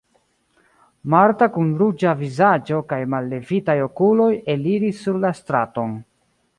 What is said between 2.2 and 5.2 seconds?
vizaĝo kaj mallevitaj okuloj eliris